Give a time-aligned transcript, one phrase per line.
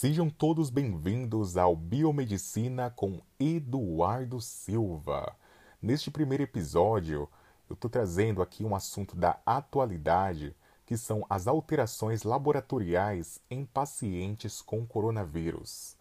[0.00, 5.36] Sejam todos bem-vindos ao Biomedicina com Eduardo Silva.
[5.82, 7.28] Neste primeiro episódio,
[7.68, 10.56] eu estou trazendo aqui um assunto da atualidade,
[10.86, 15.98] que são as alterações laboratoriais em pacientes com coronavírus.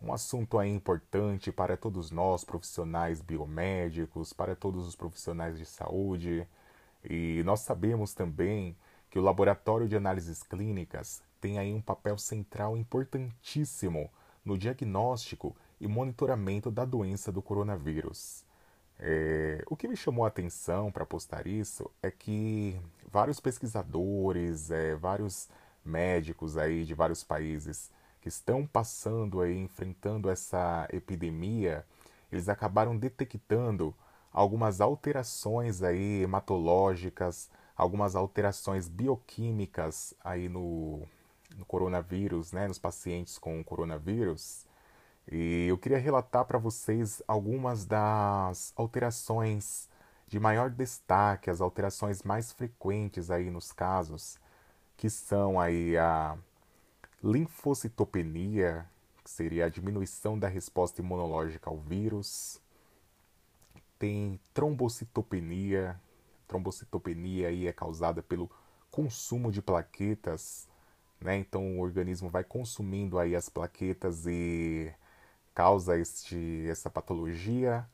[0.00, 6.46] Um assunto aí importante para todos nós, profissionais biomédicos, para todos os profissionais de saúde.
[7.02, 8.76] E nós sabemos também
[9.10, 14.10] que o laboratório de análises clínicas tem aí um papel central importantíssimo
[14.44, 18.44] no diagnóstico e monitoramento da doença do coronavírus.
[18.98, 22.78] É, o que me chamou a atenção para postar isso é que
[23.10, 25.48] vários pesquisadores, é, vários
[25.82, 31.86] médicos aí de vários países que estão passando aí, enfrentando essa epidemia,
[32.30, 33.94] eles acabaram detectando
[34.30, 41.08] algumas alterações aí hematológicas, algumas alterações bioquímicas aí no,
[41.60, 44.66] no coronavírus, né, nos pacientes com coronavírus.
[45.30, 49.88] E eu queria relatar para vocês algumas das alterações
[50.26, 54.38] de maior destaque, as alterações mais frequentes aí nos casos,
[54.96, 56.36] que são aí a
[57.22, 58.86] linfocitopenia,
[59.22, 62.60] que seria a diminuição da resposta imunológica ao vírus,
[63.98, 66.00] tem trombocitopenia.
[66.48, 68.50] Trombocitopenia aí é causada pelo
[68.90, 70.69] consumo de plaquetas,
[71.20, 71.36] né?
[71.36, 74.92] Então o organismo vai consumindo aí as plaquetas e
[75.54, 77.86] causa este, essa patologia.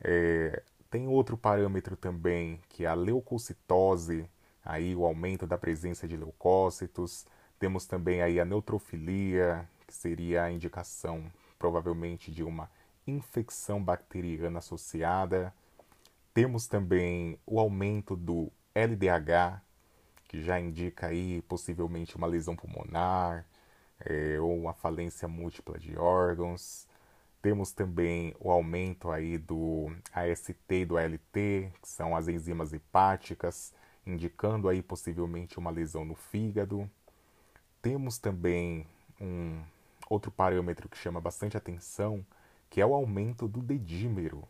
[0.00, 4.28] É, tem outro parâmetro também que é a leucocitose,
[4.64, 7.26] aí o aumento da presença de leucócitos.
[7.58, 11.24] Temos também aí a neutrofilia, que seria a indicação
[11.58, 12.70] provavelmente de uma
[13.06, 15.52] infecção bacteriana associada.
[16.32, 19.60] Temos também o aumento do LDH,
[20.28, 23.46] que já indica aí possivelmente uma lesão pulmonar
[24.00, 26.86] é, ou uma falência múltipla de órgãos.
[27.40, 33.72] Temos também o aumento aí do AST e do ALT, que são as enzimas hepáticas,
[34.06, 36.90] indicando aí possivelmente uma lesão no fígado.
[37.80, 38.86] Temos também
[39.20, 39.62] um
[40.10, 42.24] outro parâmetro que chama bastante atenção,
[42.68, 44.46] que é o aumento do dedímero,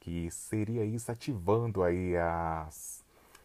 [0.00, 3.03] que seria isso ativando aí as,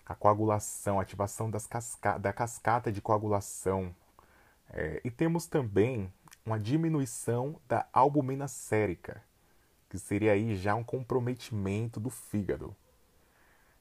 [0.09, 3.96] a coagulação, a ativação casca, da cascata de coagulação.
[4.72, 6.12] É, e temos também
[6.44, 9.24] uma diminuição da albumina sérica,
[9.88, 12.75] que seria aí já um comprometimento do fígado.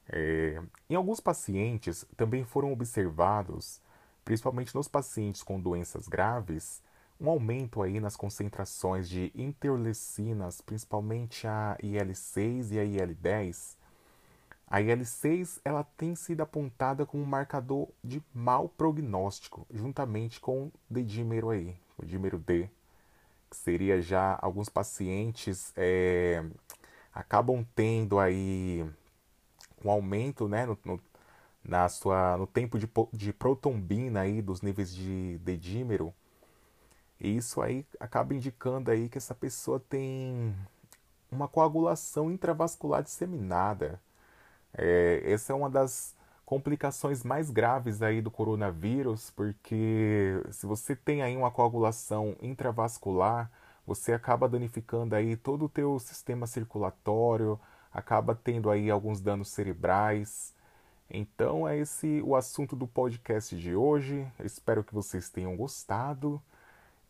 [0.07, 3.81] É, em alguns pacientes também foram observados,
[4.23, 6.79] principalmente nos pacientes com doenças graves,
[7.19, 13.79] um aumento aí nas concentrações de interleucinas, principalmente a IL-6 e a IL-10.
[14.69, 20.71] A IL-6 ela tem sido apontada como um marcador de mau prognóstico, juntamente com o
[20.89, 22.69] dedímero aí, o dímero D,
[23.49, 26.43] que seria já alguns pacientes é,
[27.13, 28.85] acabam tendo aí
[29.83, 31.01] um aumento, né, no, no,
[31.63, 36.13] na sua, no tempo de, de protombina aí dos níveis de dedímero
[37.19, 40.55] e isso aí acaba indicando aí que essa pessoa tem
[41.31, 44.01] uma coagulação intravascular disseminada.
[44.73, 46.15] É, essa é uma das
[46.45, 53.51] complicações mais graves aí do coronavírus, porque se você tem aí uma coagulação intravascular,
[53.85, 57.59] você acaba danificando aí todo o teu sistema circulatório,
[57.93, 60.53] acaba tendo aí alguns danos cerebrais.
[61.09, 64.27] Então é esse o assunto do podcast de hoje.
[64.37, 66.41] Eu espero que vocês tenham gostado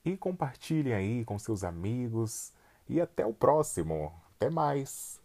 [0.05, 2.53] e compartilhem aí com seus amigos.
[2.87, 4.13] E até o próximo.
[4.35, 5.18] Até mais!